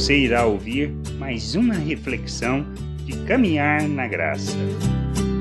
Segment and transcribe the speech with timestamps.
[0.00, 2.64] Você irá ouvir mais uma reflexão
[3.04, 4.56] de caminhar na graça.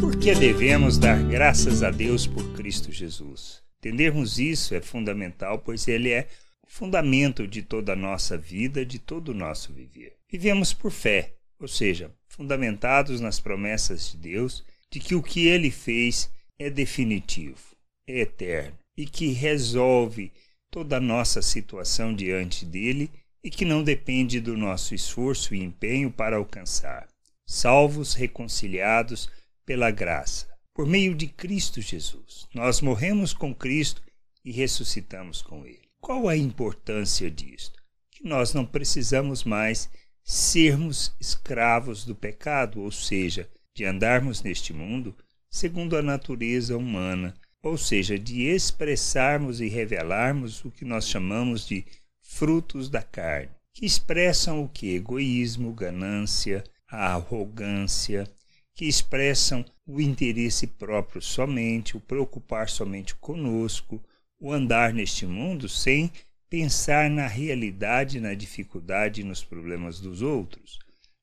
[0.00, 3.62] Por que devemos dar graças a Deus por Cristo Jesus?
[3.78, 6.26] Entendermos isso é fundamental, pois ele é
[6.64, 10.16] o fundamento de toda a nossa vida, de todo o nosso viver.
[10.28, 15.70] Vivemos por fé, ou seja, fundamentados nas promessas de Deus de que o que ele
[15.70, 20.32] fez é definitivo, é eterno e que resolve
[20.72, 23.08] toda a nossa situação diante dele
[23.42, 27.08] e que não depende do nosso esforço e empenho para alcançar.
[27.46, 29.30] Salvos, reconciliados
[29.64, 32.46] pela graça, por meio de Cristo Jesus.
[32.54, 34.02] Nós morremos com Cristo
[34.44, 35.88] e ressuscitamos com Ele.
[36.00, 37.78] Qual a importância disto?
[38.10, 39.90] Que nós não precisamos mais
[40.22, 45.14] sermos escravos do pecado, ou seja, de andarmos neste mundo
[45.50, 51.84] segundo a natureza humana, ou seja, de expressarmos e revelarmos o que nós chamamos de
[52.32, 54.94] frutos da carne, que expressam o que?
[54.94, 58.26] Egoísmo, ganância, a arrogância,
[58.74, 64.02] que expressam o interesse próprio somente, o preocupar somente conosco,
[64.40, 66.10] o andar neste mundo sem
[66.48, 70.78] pensar na realidade, na dificuldade e nos problemas dos outros.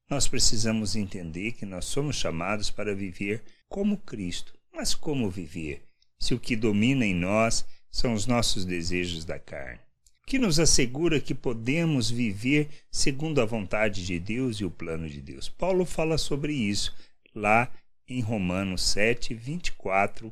[0.10, 4.54] Nós precisamos entender que nós somos chamados para viver como Cristo.
[4.72, 5.84] Mas como viver,
[6.20, 9.87] se o que domina em nós são os nossos desejos da carne?
[10.28, 15.22] Que nos assegura que podemos viver segundo a vontade de Deus e o plano de
[15.22, 15.48] Deus.
[15.48, 16.94] Paulo fala sobre isso
[17.34, 17.72] lá
[18.06, 20.30] em Romanos 7, 24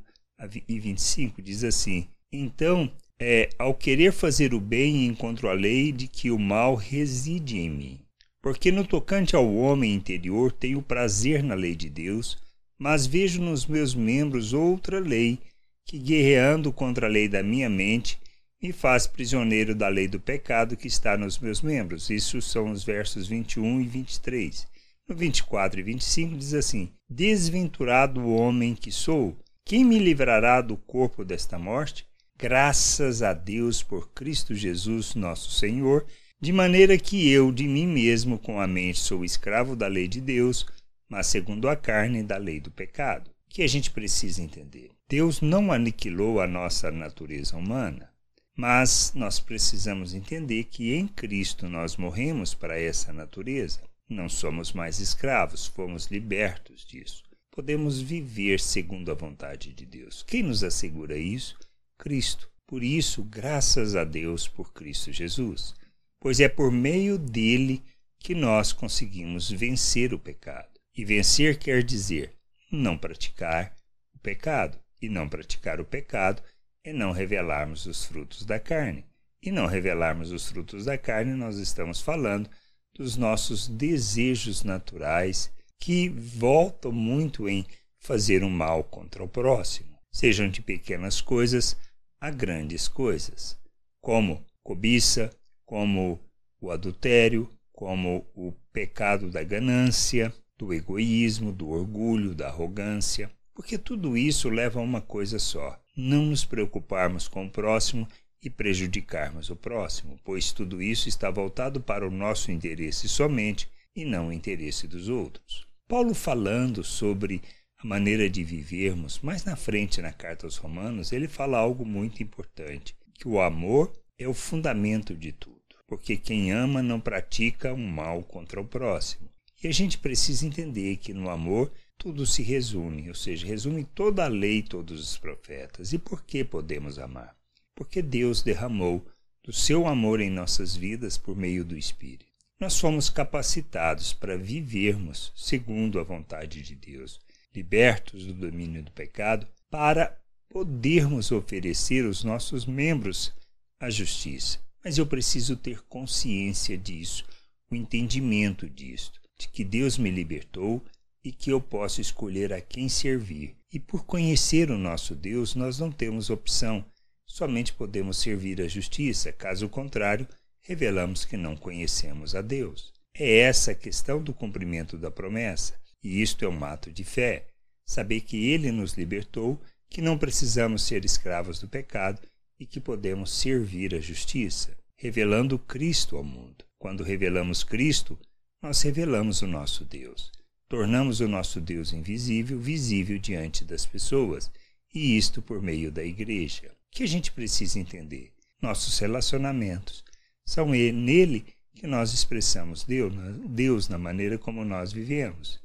[0.68, 1.42] e 25.
[1.42, 6.38] Diz assim: Então, é, ao querer fazer o bem, encontro a lei de que o
[6.38, 8.00] mal reside em mim.
[8.42, 12.38] Porque no tocante ao homem interior tenho prazer na lei de Deus,
[12.78, 15.40] mas vejo nos meus membros outra lei,
[15.86, 18.20] que guerreando contra a lei da minha mente,
[18.66, 22.10] me faz prisioneiro da lei do pecado que está nos meus membros.
[22.10, 24.68] Isso são os versos 21 e 23.
[25.08, 30.76] No 24 e 25 diz assim: Desventurado o homem que sou, quem me livrará do
[30.76, 32.08] corpo desta morte?
[32.36, 36.04] Graças a Deus por Cristo Jesus, nosso Senhor,
[36.42, 40.20] de maneira que eu de mim mesmo com a mente sou escravo da lei de
[40.20, 40.66] Deus,
[41.08, 43.30] mas segundo a carne da lei do pecado.
[43.30, 44.90] O que a gente precisa entender?
[45.08, 48.15] Deus não aniquilou a nossa natureza humana.
[48.56, 53.82] Mas nós precisamos entender que em Cristo nós morremos para essa natureza.
[54.08, 57.24] Não somos mais escravos, fomos libertos disso.
[57.52, 60.24] Podemos viver segundo a vontade de Deus.
[60.24, 61.58] Quem nos assegura isso?
[61.98, 62.50] Cristo.
[62.66, 65.76] Por isso, graças a Deus por Cristo Jesus,
[66.20, 67.84] pois é por meio dele
[68.20, 70.80] que nós conseguimos vencer o pecado.
[70.96, 72.34] E vencer quer dizer
[72.72, 73.76] não praticar
[74.14, 74.80] o pecado.
[75.02, 76.42] E não praticar o pecado
[76.86, 79.04] e não revelarmos os frutos da carne.
[79.42, 82.50] E não revelarmos os frutos da carne, nós estamos falando
[82.94, 87.66] dos nossos desejos naturais que voltam muito em
[88.00, 91.76] fazer o um mal contra o próximo, sejam de pequenas coisas
[92.22, 93.58] a grandes coisas,
[94.00, 95.30] como cobiça,
[95.66, 96.20] como
[96.62, 104.18] o adultério, como o pecado da ganância, do egoísmo, do orgulho, da arrogância, porque tudo
[104.18, 108.08] isso leva a uma coisa só: não nos preocuparmos com o próximo
[108.44, 114.04] e prejudicarmos o próximo, pois tudo isso está voltado para o nosso interesse somente e
[114.06, 115.66] não o interesse dos outros.
[115.88, 117.42] Paulo, falando sobre
[117.82, 122.22] a maneira de vivermos, mais na frente na carta aos Romanos, ele fala algo muito
[122.22, 127.88] importante: que o amor é o fundamento de tudo, porque quem ama não pratica um
[127.88, 129.30] mal contra o próximo.
[129.64, 134.26] E a gente precisa entender que no amor tudo se resume, ou seja, resume toda
[134.26, 135.94] a lei, todos os profetas.
[135.94, 137.36] E por que podemos amar?
[137.74, 139.06] Porque Deus derramou
[139.44, 142.26] do seu amor em nossas vidas por meio do Espírito.
[142.60, 147.20] Nós fomos capacitados para vivermos segundo a vontade de Deus,
[147.54, 150.18] libertos do domínio do pecado, para
[150.50, 153.34] podermos oferecer os nossos membros
[153.80, 154.60] à justiça.
[154.84, 157.26] Mas eu preciso ter consciência disso,
[157.70, 160.84] o entendimento disto, de que Deus me libertou
[161.26, 163.56] e que eu posso escolher a quem servir.
[163.74, 166.86] E por conhecer o nosso Deus, nós não temos opção,
[167.26, 170.28] somente podemos servir a justiça, caso contrário,
[170.62, 172.94] revelamos que não conhecemos a Deus.
[173.12, 175.74] É essa a questão do cumprimento da promessa,
[176.04, 177.48] e isto é um ato de fé,
[177.88, 182.22] saber que Ele nos libertou, que não precisamos ser escravos do pecado
[182.60, 186.64] e que podemos servir a justiça, revelando Cristo ao mundo.
[186.78, 188.16] Quando revelamos Cristo,
[188.62, 190.32] nós revelamos o nosso Deus.
[190.68, 194.52] Tornamos o nosso Deus invisível visível diante das pessoas,
[194.94, 196.68] e isto por meio da igreja.
[196.68, 198.34] O que a gente precisa entender?
[198.62, 200.04] Nossos relacionamentos
[200.44, 201.46] são nele
[201.76, 203.14] que nós expressamos Deus,
[203.48, 205.62] Deus na maneira como nós vivemos,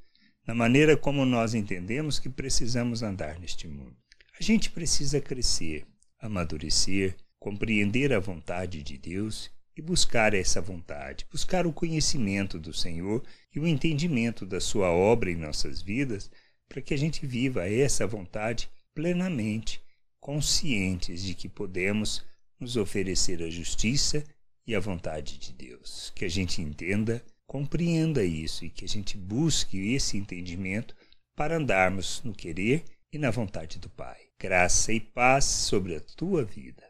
[0.47, 3.97] na maneira como nós entendemos que precisamos andar neste mundo.
[4.39, 5.87] A gente precisa crescer,
[6.19, 9.51] amadurecer, compreender a vontade de Deus
[9.81, 15.31] e buscar essa vontade, buscar o conhecimento do Senhor e o entendimento da Sua obra
[15.31, 16.31] em nossas vidas,
[16.69, 19.81] para que a gente viva essa vontade plenamente,
[20.21, 22.23] conscientes de que podemos
[22.61, 24.23] nos oferecer a justiça
[24.67, 26.13] e a vontade de Deus.
[26.15, 30.95] Que a gente entenda, compreenda isso e que a gente busque esse entendimento
[31.35, 34.19] para andarmos no querer e na vontade do Pai.
[34.39, 36.90] Graça e paz sobre a tua vida.